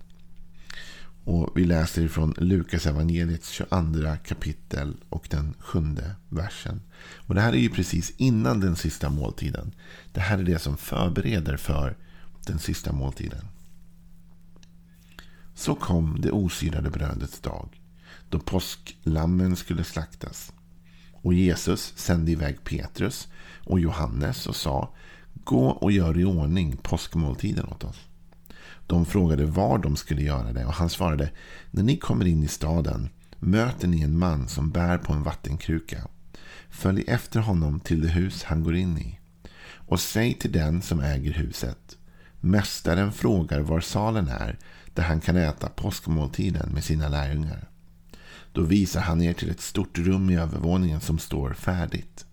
Och 1.24 1.52
Vi 1.54 1.64
läser 1.64 2.08
från 2.08 2.34
Lukas 2.36 2.86
evangeliets 2.86 3.48
22 3.48 4.16
kapitel 4.24 4.96
och 5.08 5.26
den 5.30 5.54
sjunde 5.58 6.14
versen. 6.28 6.80
Och 7.16 7.34
Det 7.34 7.40
här 7.40 7.52
är 7.52 7.58
ju 7.58 7.70
precis 7.70 8.12
innan 8.16 8.60
den 8.60 8.76
sista 8.76 9.10
måltiden. 9.10 9.74
Det 10.12 10.20
här 10.20 10.38
är 10.38 10.44
det 10.44 10.58
som 10.58 10.76
förbereder 10.76 11.56
för 11.56 11.96
den 12.46 12.58
sista 12.58 12.92
måltiden. 12.92 13.44
Så 15.60 15.74
kom 15.74 16.20
det 16.20 16.30
osyrade 16.30 16.90
brödets 16.90 17.40
dag, 17.40 17.80
då 18.28 18.38
påsklammen 18.38 19.56
skulle 19.56 19.84
slaktas. 19.84 20.52
Och 21.12 21.34
Jesus 21.34 21.92
sände 21.96 22.32
iväg 22.32 22.64
Petrus 22.64 23.28
och 23.64 23.80
Johannes 23.80 24.46
och 24.46 24.56
sa 24.56 24.94
Gå 25.44 25.66
och 25.68 25.92
gör 25.92 26.18
i 26.18 26.24
ordning 26.24 26.76
påskmåltiden 26.76 27.64
åt 27.64 27.84
oss. 27.84 27.96
De 28.86 29.06
frågade 29.06 29.44
var 29.44 29.78
de 29.78 29.96
skulle 29.96 30.22
göra 30.22 30.52
det 30.52 30.66
och 30.66 30.72
han 30.72 30.90
svarade 30.90 31.30
När 31.70 31.82
ni 31.82 31.96
kommer 31.96 32.26
in 32.26 32.42
i 32.42 32.48
staden, 32.48 33.08
möter 33.38 33.88
ni 33.88 34.02
en 34.02 34.18
man 34.18 34.48
som 34.48 34.70
bär 34.70 34.98
på 34.98 35.12
en 35.12 35.22
vattenkruka. 35.22 36.08
Följ 36.70 37.04
efter 37.06 37.40
honom 37.40 37.80
till 37.80 38.00
det 38.00 38.08
hus 38.08 38.44
han 38.44 38.64
går 38.64 38.76
in 38.76 38.98
i. 38.98 39.18
Och 39.72 40.00
säg 40.00 40.34
till 40.34 40.52
den 40.52 40.82
som 40.82 41.00
äger 41.00 41.32
huset. 41.32 41.96
Mästaren 42.40 43.12
frågar 43.12 43.60
var 43.60 43.80
salen 43.80 44.28
är 44.28 44.58
där 44.94 45.02
han 45.02 45.20
kan 45.20 45.36
äta 45.36 45.68
påskmåltiden 45.68 46.68
med 46.72 46.84
sina 46.84 47.08
lärjungar. 47.08 47.68
Då 48.52 48.62
visar 48.62 49.00
han 49.00 49.22
er 49.22 49.32
till 49.32 49.50
ett 49.50 49.60
stort 49.60 49.98
rum 49.98 50.30
i 50.30 50.36
övervåningen 50.36 51.00
som 51.00 51.18
står 51.18 51.52
färdigt. 51.52 52.26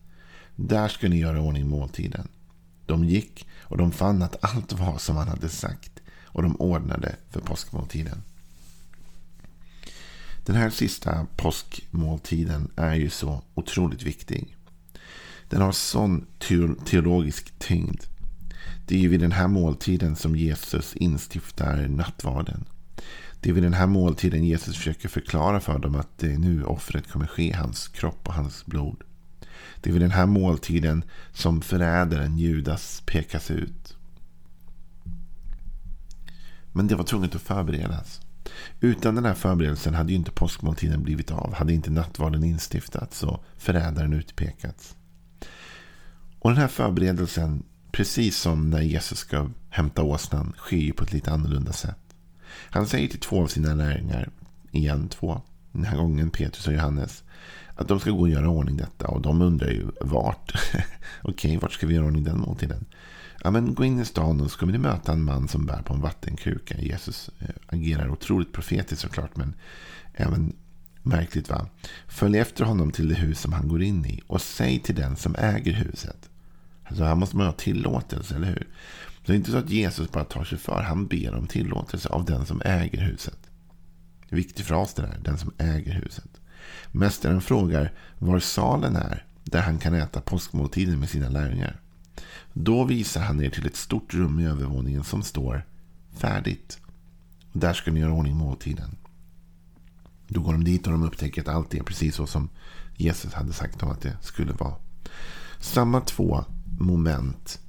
Där 0.55 0.87
ska 0.87 1.09
ni 1.09 1.19
göra 1.19 1.41
ordning 1.41 1.67
måltiden. 1.67 2.27
De 2.85 3.05
gick 3.05 3.47
och 3.59 3.77
de 3.77 3.91
fann 3.91 4.21
att 4.21 4.43
allt 4.43 4.73
var 4.73 4.97
som 4.97 5.15
han 5.15 5.27
hade 5.27 5.49
sagt 5.49 6.01
och 6.23 6.43
de 6.43 6.55
ordnade 6.55 7.15
för 7.29 7.41
påskmåltiden. 7.41 8.23
Den 10.45 10.55
här 10.55 10.69
sista 10.69 11.27
påskmåltiden 11.35 12.71
är 12.75 12.95
ju 12.95 13.09
så 13.09 13.41
otroligt 13.53 14.03
viktig. 14.03 14.57
Den 15.49 15.61
har 15.61 15.71
sån 15.71 16.25
teologisk 16.85 17.59
tyngd. 17.59 18.01
Det 18.87 18.95
är 18.95 18.99
ju 18.99 19.07
vid 19.07 19.19
den 19.19 19.31
här 19.31 19.47
måltiden 19.47 20.15
som 20.15 20.35
Jesus 20.35 20.95
instiftar 20.95 21.87
nattvarden. 21.87 22.65
Det 23.39 23.49
är 23.49 23.53
vid 23.53 23.63
den 23.63 23.73
här 23.73 23.87
måltiden 23.87 24.43
Jesus 24.43 24.77
försöker 24.77 25.09
förklara 25.09 25.59
för 25.59 25.79
dem 25.79 25.95
att 25.95 26.17
det 26.17 26.33
är 26.33 26.37
nu 26.37 26.63
offret 26.63 27.11
kommer 27.11 27.27
ske, 27.27 27.53
hans 27.53 27.87
kropp 27.87 28.27
och 28.27 28.33
hans 28.33 28.65
blod. 28.65 29.03
Det 29.81 29.89
är 29.89 29.93
vid 29.93 30.01
den 30.01 30.11
här 30.11 30.25
måltiden 30.25 31.03
som 31.31 31.61
förrädaren 31.61 32.37
Judas 32.37 33.03
pekas 33.05 33.51
ut. 33.51 33.97
Men 36.71 36.87
det 36.87 36.95
var 36.95 37.03
tvunget 37.03 37.35
att 37.35 37.41
förberedas. 37.41 38.21
Utan 38.79 39.15
den 39.15 39.25
här 39.25 39.33
förberedelsen 39.33 39.93
hade 39.93 40.11
ju 40.11 40.17
inte 40.17 40.31
påskmåltiden 40.31 41.03
blivit 41.03 41.31
av. 41.31 41.53
Hade 41.53 41.73
inte 41.73 41.91
nattvarden 41.91 42.43
instiftats 42.43 43.23
och 43.23 43.43
förrädaren 43.57 44.13
utpekats. 44.13 44.95
Och 46.39 46.49
den 46.49 46.59
här 46.59 46.67
förberedelsen, 46.67 47.63
precis 47.91 48.37
som 48.37 48.69
när 48.69 48.81
Jesus 48.81 49.19
ska 49.19 49.49
hämta 49.69 50.03
åsnan, 50.03 50.53
sker 50.57 50.77
ju 50.77 50.93
på 50.93 51.03
ett 51.03 51.13
lite 51.13 51.31
annorlunda 51.31 51.73
sätt. 51.73 51.97
Han 52.69 52.87
säger 52.87 53.07
till 53.07 53.19
två 53.19 53.43
av 53.43 53.47
sina 53.47 53.73
lärjungar, 53.73 54.29
igen 54.71 55.09
två, 55.09 55.41
den 55.71 55.85
här 55.85 55.97
gången 55.97 56.29
Petrus 56.29 56.67
och 56.67 56.73
Johannes, 56.73 57.23
att 57.75 57.87
de 57.87 57.99
ska 57.99 58.11
gå 58.11 58.19
och 58.19 58.29
göra 58.29 58.49
ordning 58.49 58.77
detta. 58.77 59.07
Och 59.07 59.21
de 59.21 59.41
undrar 59.41 59.67
ju 59.67 59.87
vart. 60.01 60.53
Okej, 61.21 61.57
vart 61.57 61.71
ska 61.71 61.87
vi 61.87 61.95
göra 61.95 62.05
ordning 62.05 62.23
den 62.23 62.39
måltiden? 62.39 62.85
Ja, 63.43 63.51
men 63.51 63.73
gå 63.73 63.85
in 63.85 63.99
i 63.99 64.05
stan 64.05 64.41
och 64.41 64.51
så 64.51 64.59
kommer 64.59 64.73
ni 64.73 64.79
möta 64.79 65.11
en 65.11 65.23
man 65.23 65.47
som 65.47 65.65
bär 65.65 65.81
på 65.81 65.93
en 65.93 66.01
vattenkruka. 66.01 66.81
Jesus 66.81 67.29
eh, 67.39 67.49
agerar 67.67 68.09
otroligt 68.09 68.53
profetiskt 68.53 69.01
såklart, 69.01 69.35
men 69.35 69.53
även 70.13 70.53
märkligt 71.03 71.49
va. 71.49 71.67
Följ 72.07 72.37
efter 72.37 72.65
honom 72.65 72.91
till 72.91 73.09
det 73.09 73.15
hus 73.15 73.39
som 73.39 73.53
han 73.53 73.67
går 73.67 73.81
in 73.81 74.05
i 74.05 74.21
och 74.27 74.41
säg 74.41 74.79
till 74.79 74.95
den 74.95 75.15
som 75.15 75.35
äger 75.35 75.73
huset. 75.73 76.29
Alltså 76.87 77.03
här 77.03 77.15
måste 77.15 77.37
man 77.37 77.45
ha 77.45 77.53
tillåtelse, 77.53 78.35
eller 78.35 78.47
hur? 78.47 78.67
Det 79.25 79.33
är 79.33 79.37
inte 79.37 79.51
så 79.51 79.57
att 79.57 79.69
Jesus 79.69 80.11
bara 80.11 80.23
tar 80.23 80.43
sig 80.43 80.57
för. 80.57 80.81
Han 80.81 81.07
ber 81.07 81.35
om 81.35 81.47
tillåtelse 81.47 82.09
av 82.09 82.25
den 82.25 82.45
som 82.45 82.61
äger 82.65 83.01
huset. 83.01 83.37
Det 84.29 84.35
är 84.35 84.37
viktig 84.37 84.65
fras 84.65 84.93
det 84.93 85.01
där, 85.01 85.17
den 85.21 85.37
som 85.37 85.53
äger 85.57 85.93
huset. 85.93 86.41
Mästaren 86.91 87.41
frågar 87.41 87.91
var 88.19 88.39
salen 88.39 88.95
är 88.95 89.25
där 89.43 89.61
han 89.61 89.77
kan 89.77 89.93
äta 89.93 90.21
påskmåltiden 90.21 90.99
med 90.99 91.09
sina 91.09 91.29
lärjungar. 91.29 91.81
Då 92.53 92.83
visar 92.83 93.21
han 93.21 93.43
er 93.43 93.49
till 93.49 93.65
ett 93.65 93.75
stort 93.75 94.13
rum 94.13 94.39
i 94.39 94.45
övervåningen 94.45 95.03
som 95.03 95.23
står 95.23 95.65
färdigt. 96.13 96.79
Och 97.51 97.59
där 97.59 97.73
ska 97.73 97.91
ni 97.91 97.99
göra 97.99 98.13
ordning 98.13 98.35
måltiden. 98.35 98.97
Då 100.27 100.41
går 100.41 100.51
de 100.51 100.63
dit 100.63 100.87
och 100.87 100.91
de 100.91 101.03
upptäcker 101.03 101.41
att 101.41 101.47
allt 101.47 101.73
är 101.73 101.83
precis 101.83 102.15
så 102.15 102.27
som 102.27 102.49
Jesus 102.95 103.33
hade 103.33 103.53
sagt 103.53 103.83
om 103.83 103.89
att 103.89 104.01
det 104.01 104.17
skulle 104.21 104.53
vara. 104.53 104.75
Samma 105.59 106.01
två 106.01 106.45
moment 106.77 107.59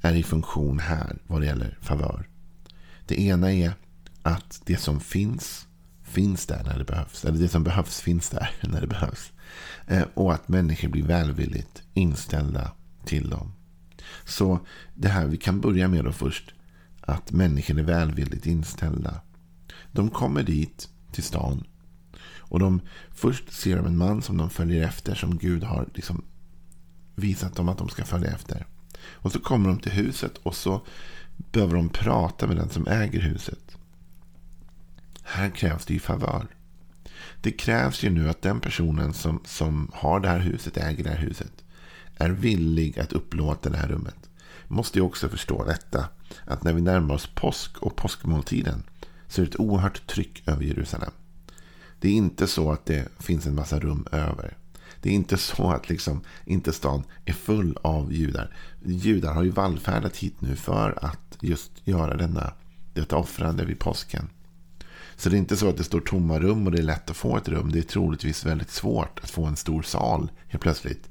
är 0.00 0.14
i 0.14 0.22
funktion 0.22 0.78
här 0.78 1.18
vad 1.26 1.40
det 1.40 1.46
gäller 1.46 1.78
favör. 1.80 2.28
Det 3.06 3.20
ena 3.20 3.52
är 3.52 3.72
att 4.22 4.62
det 4.64 4.76
som 4.76 5.00
finns 5.00 5.66
finns 6.02 6.46
där 6.46 6.64
när 6.64 6.78
det 6.78 6.84
behövs. 6.84 7.24
Eller 7.24 7.38
det 7.38 7.48
som 7.48 7.64
behövs 7.64 8.00
finns 8.00 8.30
där 8.30 8.50
när 8.62 8.80
det 8.80 8.86
behövs. 8.86 9.32
Eh, 9.86 10.04
och 10.14 10.34
att 10.34 10.48
människor 10.48 10.88
blir 10.88 11.02
välvilligt 11.02 11.82
inställda 11.94 12.72
till 13.04 13.30
dem. 13.30 13.52
Så 14.24 14.60
det 14.94 15.08
här, 15.08 15.26
vi 15.26 15.36
kan 15.36 15.60
börja 15.60 15.88
med 15.88 16.04
då 16.04 16.12
först. 16.12 16.54
Att 17.00 17.32
människor 17.32 17.78
är 17.78 17.82
välvilligt 17.82 18.46
inställda. 18.46 19.20
De 19.92 20.10
kommer 20.10 20.42
dit, 20.42 20.88
till 21.12 21.22
stan. 21.22 21.64
Och 22.38 22.58
de, 22.58 22.80
först 23.10 23.52
ser 23.52 23.76
de 23.76 23.86
en 23.86 23.96
man 23.96 24.22
som 24.22 24.36
de 24.36 24.50
följer 24.50 24.84
efter. 24.84 25.14
Som 25.14 25.38
Gud 25.38 25.62
har 25.64 25.88
liksom 25.94 26.24
visat 27.14 27.56
dem 27.56 27.68
att 27.68 27.78
de 27.78 27.88
ska 27.88 28.04
följa 28.04 28.30
efter. 28.30 28.66
Och 29.04 29.32
så 29.32 29.40
kommer 29.40 29.68
de 29.68 29.78
till 29.78 29.92
huset 29.92 30.38
och 30.42 30.56
så 30.56 30.86
behöver 31.36 31.74
de 31.74 31.88
prata 31.88 32.46
med 32.46 32.56
den 32.56 32.68
som 32.68 32.86
äger 32.86 33.20
huset. 33.20 33.76
Här 35.22 35.50
krävs 35.50 35.86
det 35.86 35.94
ju 35.94 36.00
favör. 36.00 36.46
Det 37.40 37.52
krävs 37.52 38.02
ju 38.02 38.10
nu 38.10 38.28
att 38.28 38.42
den 38.42 38.60
personen 38.60 39.12
som, 39.12 39.40
som 39.44 39.90
har 39.94 40.20
det 40.20 40.28
här 40.28 40.38
huset, 40.38 40.76
äger 40.76 41.04
det 41.04 41.10
här 41.10 41.18
huset, 41.18 41.64
är 42.16 42.30
villig 42.30 42.98
att 42.98 43.12
upplåta 43.12 43.70
det 43.70 43.76
här 43.76 43.88
rummet. 43.88 44.30
Måste 44.68 44.98
ju 44.98 45.04
också 45.04 45.28
förstå 45.28 45.64
detta, 45.64 46.08
att 46.44 46.64
när 46.64 46.72
vi 46.72 46.80
närmar 46.80 47.14
oss 47.14 47.30
påsk 47.34 47.78
och 47.78 47.96
påskmåltiden 47.96 48.82
så 49.28 49.40
är 49.40 49.46
det 49.46 49.50
ett 49.50 49.60
oerhört 49.60 50.06
tryck 50.06 50.42
över 50.48 50.64
Jerusalem. 50.64 51.12
Det 52.00 52.08
är 52.08 52.12
inte 52.12 52.46
så 52.46 52.72
att 52.72 52.86
det 52.86 53.08
finns 53.18 53.46
en 53.46 53.54
massa 53.54 53.80
rum 53.80 54.06
över. 54.12 54.56
Det 55.02 55.10
är 55.10 55.14
inte 55.14 55.36
så 55.36 55.70
att 55.70 55.88
liksom 55.88 56.20
inte 56.44 56.72
stan 56.72 57.04
är 57.24 57.32
full 57.32 57.78
av 57.82 58.12
judar. 58.12 58.56
Judar 58.84 59.34
har 59.34 59.42
ju 59.42 59.50
vallfärdat 59.50 60.16
hit 60.16 60.40
nu 60.40 60.56
för 60.56 61.04
att 61.04 61.38
just 61.40 61.72
göra 61.84 62.16
denna, 62.16 62.52
detta 62.94 63.16
offrande 63.16 63.64
vid 63.64 63.78
påsken. 63.78 64.28
Så 65.16 65.28
det 65.28 65.36
är 65.36 65.38
inte 65.38 65.56
så 65.56 65.68
att 65.68 65.76
det 65.76 65.84
står 65.84 66.00
tomma 66.00 66.38
rum 66.38 66.66
och 66.66 66.72
det 66.72 66.78
är 66.78 66.82
lätt 66.82 67.10
att 67.10 67.16
få 67.16 67.36
ett 67.36 67.48
rum. 67.48 67.72
Det 67.72 67.78
är 67.78 67.82
troligtvis 67.82 68.46
väldigt 68.46 68.70
svårt 68.70 69.20
att 69.22 69.30
få 69.30 69.44
en 69.44 69.56
stor 69.56 69.82
sal 69.82 70.30
helt 70.48 70.62
plötsligt 70.62 71.10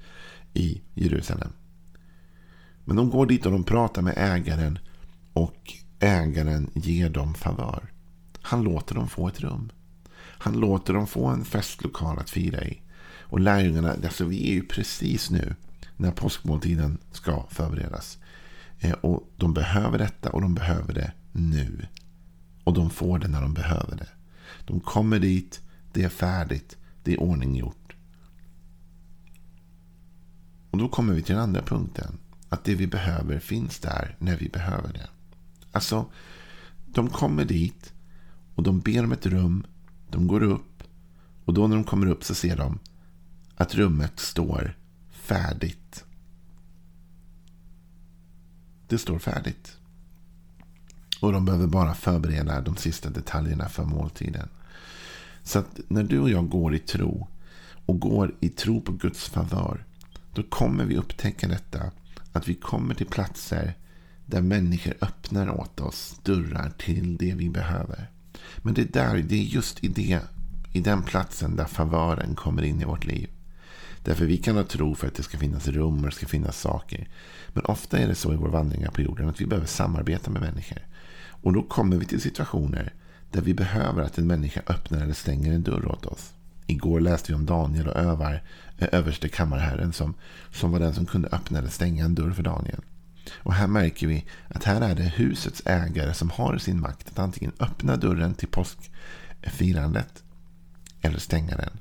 i 0.53 0.81
Jerusalem. 0.93 1.51
Men 2.85 2.95
de 2.95 3.09
går 3.09 3.25
dit 3.25 3.45
och 3.45 3.51
de 3.51 3.63
pratar 3.63 4.01
med 4.01 4.13
ägaren 4.17 4.79
och 5.33 5.73
ägaren 5.99 6.69
ger 6.73 7.09
dem 7.09 7.33
favör. 7.33 7.93
Han 8.41 8.63
låter 8.63 8.95
dem 8.95 9.09
få 9.09 9.27
ett 9.27 9.41
rum. 9.41 9.71
Han 10.17 10.53
låter 10.53 10.93
dem 10.93 11.07
få 11.07 11.25
en 11.25 11.45
festlokal 11.45 12.19
att 12.19 12.29
fira 12.29 12.63
i. 12.63 12.81
Och 13.31 13.39
lärjungarna, 13.39 13.91
alltså 13.91 14.25
vi 14.25 14.49
är 14.49 14.53
ju 14.53 14.63
precis 14.63 15.29
nu 15.29 15.55
när 15.97 16.11
påskmåltiden 16.11 16.97
ska 17.11 17.45
förberedas. 17.49 18.17
Eh, 18.79 18.91
och 18.91 19.31
de 19.37 19.53
behöver 19.53 19.97
detta 19.97 20.29
och 20.31 20.41
de 20.41 20.53
behöver 20.53 20.93
det 20.93 21.11
nu. 21.31 21.85
Och 22.63 22.73
de 22.73 22.89
får 22.89 23.19
det 23.19 23.27
när 23.27 23.41
de 23.41 23.53
behöver 23.53 23.95
det. 23.97 24.09
De 24.65 24.79
kommer 24.79 25.19
dit, 25.19 25.61
det 25.93 26.03
är 26.03 26.09
färdigt, 26.09 26.77
det 27.03 27.13
är 27.13 27.19
ordning 27.19 27.55
gjort. 27.55 27.95
Och 30.71 30.77
då 30.77 30.89
kommer 30.89 31.13
vi 31.13 31.21
till 31.21 31.35
den 31.35 31.43
andra 31.43 31.61
punkten. 31.61 32.17
Att 32.49 32.63
det 32.63 32.75
vi 32.75 32.87
behöver 32.87 33.39
finns 33.39 33.79
där 33.79 34.15
när 34.19 34.37
vi 34.37 34.49
behöver 34.49 34.93
det. 34.93 35.09
Alltså, 35.71 36.05
de 36.85 37.09
kommer 37.09 37.45
dit 37.45 37.93
och 38.55 38.63
de 38.63 38.79
ber 38.79 39.03
om 39.03 39.11
ett 39.11 39.25
rum. 39.25 39.65
De 40.09 40.27
går 40.27 40.43
upp. 40.43 40.83
Och 41.45 41.53
då 41.53 41.67
när 41.67 41.75
de 41.75 41.83
kommer 41.83 42.07
upp 42.07 42.23
så 42.23 42.35
ser 42.35 42.57
de 42.57 42.79
att 43.61 43.75
rummet 43.75 44.19
står 44.19 44.77
färdigt. 45.11 46.05
Det 48.87 48.97
står 48.97 49.19
färdigt. 49.19 49.77
Och 51.19 51.33
de 51.33 51.45
behöver 51.45 51.67
bara 51.67 51.93
förbereda 51.93 52.61
de 52.61 52.75
sista 52.75 53.09
detaljerna 53.09 53.69
för 53.69 53.83
måltiden. 53.83 54.49
Så 55.43 55.59
att 55.59 55.79
när 55.87 56.03
du 56.03 56.19
och 56.19 56.29
jag 56.29 56.49
går 56.49 56.75
i 56.75 56.79
tro 56.79 57.27
och 57.85 57.99
går 57.99 58.35
i 58.39 58.49
tro 58.49 58.81
på 58.81 58.91
Guds 58.91 59.29
favör. 59.29 59.85
Då 60.33 60.43
kommer 60.43 60.85
vi 60.85 60.97
upptäcka 60.97 61.47
detta. 61.47 61.91
Att 62.31 62.47
vi 62.47 62.55
kommer 62.55 62.95
till 62.95 63.07
platser 63.07 63.73
där 64.25 64.41
människor 64.41 64.93
öppnar 65.01 65.49
åt 65.49 65.79
oss 65.79 66.19
dörrar 66.23 66.69
till 66.77 67.17
det 67.17 67.33
vi 67.33 67.49
behöver. 67.49 68.09
Men 68.57 68.73
det 68.73 68.81
är, 68.81 68.91
där, 68.91 69.17
det 69.17 69.35
är 69.35 69.43
just 69.43 69.83
i, 69.83 69.87
det, 69.87 70.19
i 70.73 70.79
den 70.79 71.03
platsen 71.03 71.55
där 71.55 71.65
favören 71.65 72.35
kommer 72.35 72.61
in 72.61 72.81
i 72.81 72.85
vårt 72.85 73.05
liv. 73.05 73.29
Därför 74.03 74.25
vi 74.25 74.37
kan 74.37 74.55
ha 74.55 74.63
tro 74.63 74.95
för 74.95 75.07
att 75.07 75.15
det 75.15 75.23
ska 75.23 75.37
finnas 75.37 75.67
rum 75.67 75.99
och 75.99 76.05
det 76.05 76.15
ska 76.15 76.25
finnas 76.25 76.59
saker. 76.59 77.07
Men 77.53 77.65
ofta 77.65 77.99
är 77.99 78.07
det 78.07 78.15
så 78.15 78.33
i 78.33 78.35
vår 78.35 78.49
vandringar 78.49 78.91
på 78.91 79.01
jorden 79.01 79.29
att 79.29 79.41
vi 79.41 79.45
behöver 79.45 79.67
samarbeta 79.67 80.31
med 80.31 80.41
människor. 80.41 80.79
Och 81.27 81.53
då 81.53 81.63
kommer 81.63 81.97
vi 81.97 82.05
till 82.05 82.21
situationer 82.21 82.93
där 83.31 83.41
vi 83.41 83.53
behöver 83.53 84.03
att 84.03 84.17
en 84.17 84.27
människa 84.27 84.61
öppnar 84.67 85.01
eller 85.01 85.13
stänger 85.13 85.53
en 85.53 85.63
dörr 85.63 85.87
åt 85.87 86.05
oss. 86.05 86.33
Igår 86.67 86.99
läste 86.99 87.31
vi 87.31 87.35
om 87.35 87.45
Daniel 87.45 87.87
och 87.87 87.95
övar, 87.95 88.43
eh, 88.77 88.87
överste 88.91 89.29
kammarherren 89.29 89.93
som, 89.93 90.13
som 90.51 90.71
var 90.71 90.79
den 90.79 90.93
som 90.93 91.05
kunde 91.05 91.27
öppna 91.27 91.59
eller 91.59 91.69
stänga 91.69 92.05
en 92.05 92.15
dörr 92.15 92.31
för 92.31 92.43
Daniel. 92.43 92.81
Och 93.37 93.53
här 93.53 93.67
märker 93.67 94.07
vi 94.07 94.25
att 94.47 94.63
här 94.63 94.81
är 94.81 94.95
det 94.95 95.03
husets 95.03 95.61
ägare 95.65 96.13
som 96.13 96.29
har 96.29 96.57
sin 96.57 96.79
makt 96.79 97.07
att 97.07 97.19
antingen 97.19 97.51
öppna 97.59 97.95
dörren 97.95 98.33
till 98.33 98.47
påskfirandet 98.47 100.23
eller 101.01 101.19
stänga 101.19 101.55
den. 101.55 101.79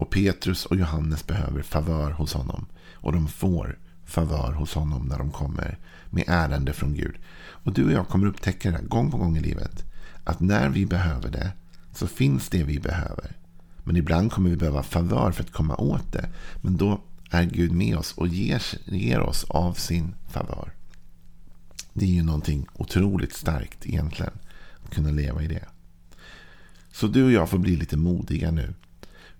Och 0.00 0.10
Petrus 0.10 0.66
och 0.66 0.76
Johannes 0.76 1.26
behöver 1.26 1.62
favör 1.62 2.10
hos 2.10 2.32
honom. 2.32 2.66
Och 2.94 3.12
de 3.12 3.28
får 3.28 3.78
favör 4.04 4.52
hos 4.52 4.74
honom 4.74 5.06
när 5.06 5.18
de 5.18 5.30
kommer 5.30 5.78
med 6.10 6.24
ärende 6.26 6.72
från 6.72 6.94
Gud. 6.94 7.14
Och 7.38 7.72
du 7.72 7.84
och 7.84 7.92
jag 7.92 8.08
kommer 8.08 8.26
upptäcka 8.26 8.70
det 8.70 8.76
här 8.76 8.84
gång 8.84 9.10
på 9.10 9.16
gång 9.16 9.36
i 9.36 9.40
livet. 9.40 9.84
Att 10.24 10.40
när 10.40 10.68
vi 10.68 10.86
behöver 10.86 11.30
det 11.30 11.52
så 11.94 12.06
finns 12.06 12.48
det 12.48 12.64
vi 12.64 12.78
behöver. 12.78 13.36
Men 13.84 13.96
ibland 13.96 14.32
kommer 14.32 14.50
vi 14.50 14.56
behöva 14.56 14.82
favör 14.82 15.32
för 15.32 15.42
att 15.42 15.52
komma 15.52 15.76
åt 15.76 16.12
det. 16.12 16.28
Men 16.60 16.76
då 16.76 17.00
är 17.30 17.44
Gud 17.44 17.72
med 17.72 17.96
oss 17.96 18.12
och 18.12 18.28
ger, 18.28 18.62
ger 18.84 19.20
oss 19.20 19.44
av 19.48 19.72
sin 19.72 20.14
favör. 20.28 20.72
Det 21.92 22.04
är 22.04 22.10
ju 22.10 22.22
någonting 22.22 22.66
otroligt 22.74 23.34
starkt 23.34 23.86
egentligen. 23.86 24.32
Att 24.84 24.94
kunna 24.94 25.10
leva 25.10 25.42
i 25.42 25.46
det. 25.46 25.64
Så 26.92 27.06
du 27.06 27.24
och 27.24 27.32
jag 27.32 27.48
får 27.50 27.58
bli 27.58 27.76
lite 27.76 27.96
modiga 27.96 28.50
nu. 28.50 28.74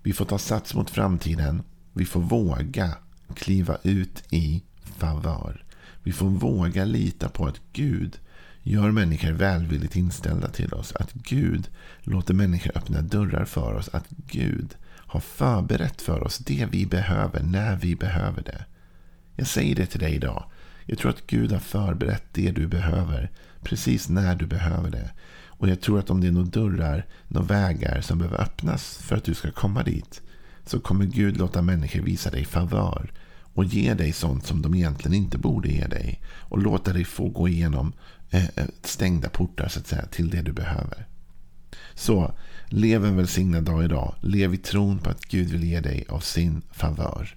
Vi 0.02 0.12
får 0.12 0.24
ta 0.24 0.38
sats 0.38 0.74
mot 0.74 0.90
framtiden. 0.90 1.62
Vi 1.92 2.04
får 2.04 2.20
våga 2.20 2.94
kliva 3.34 3.76
ut 3.82 4.22
i 4.30 4.62
favör. 4.82 5.64
Vi 6.02 6.12
får 6.12 6.26
våga 6.26 6.84
lita 6.84 7.28
på 7.28 7.46
att 7.46 7.60
Gud 7.72 8.18
gör 8.62 8.90
människor 8.90 9.32
välvilligt 9.32 9.96
inställda 9.96 10.48
till 10.48 10.74
oss. 10.74 10.92
Att 10.92 11.12
Gud 11.12 11.68
låter 12.00 12.34
människor 12.34 12.76
öppna 12.76 13.00
dörrar 13.02 13.44
för 13.44 13.74
oss. 13.74 13.88
Att 13.88 14.08
Gud 14.08 14.76
har 14.86 15.20
förberett 15.20 16.02
för 16.02 16.22
oss 16.22 16.38
det 16.38 16.68
vi 16.70 16.86
behöver 16.86 17.42
när 17.42 17.76
vi 17.76 17.96
behöver 17.96 18.42
det. 18.42 18.64
Jag 19.36 19.46
säger 19.46 19.76
det 19.76 19.86
till 19.86 20.00
dig 20.00 20.14
idag. 20.14 20.44
Jag 20.86 20.98
tror 20.98 21.10
att 21.10 21.26
Gud 21.26 21.52
har 21.52 21.58
förberett 21.58 22.24
det 22.32 22.50
du 22.50 22.66
behöver 22.66 23.30
precis 23.62 24.08
när 24.08 24.36
du 24.36 24.46
behöver 24.46 24.90
det. 24.90 25.10
Och 25.60 25.68
jag 25.68 25.80
tror 25.80 25.98
att 25.98 26.10
om 26.10 26.20
det 26.20 26.26
är 26.26 26.32
några 26.32 26.46
dörrar, 26.46 27.06
några 27.28 27.46
vägar 27.46 28.00
som 28.00 28.18
behöver 28.18 28.40
öppnas 28.40 28.96
för 28.96 29.16
att 29.16 29.24
du 29.24 29.34
ska 29.34 29.50
komma 29.50 29.82
dit. 29.82 30.22
Så 30.66 30.80
kommer 30.80 31.04
Gud 31.04 31.36
låta 31.36 31.62
människor 31.62 32.00
visa 32.00 32.30
dig 32.30 32.44
favör. 32.44 33.12
Och 33.54 33.64
ge 33.64 33.94
dig 33.94 34.12
sånt 34.12 34.46
som 34.46 34.62
de 34.62 34.74
egentligen 34.74 35.16
inte 35.16 35.38
borde 35.38 35.68
ge 35.68 35.86
dig. 35.86 36.20
Och 36.26 36.58
låta 36.58 36.92
dig 36.92 37.04
få 37.04 37.28
gå 37.28 37.48
igenom 37.48 37.92
eh, 38.30 38.44
eh 38.44 38.66
stängda 38.82 39.28
portar 39.28 39.68
så 39.68 39.80
att 39.80 39.86
säga 39.86 40.06
till 40.06 40.30
det 40.30 40.42
du 40.42 40.52
behöver. 40.52 41.06
Så 41.94 42.34
lev 42.66 43.04
en 43.04 43.16
välsignad 43.16 43.64
dag 43.64 43.84
idag. 43.84 44.14
Lev 44.20 44.54
i 44.54 44.58
tron 44.58 44.98
på 44.98 45.10
att 45.10 45.24
Gud 45.24 45.48
vill 45.48 45.64
ge 45.64 45.80
dig 45.80 46.04
av 46.08 46.20
sin 46.20 46.62
favör. 46.72 47.36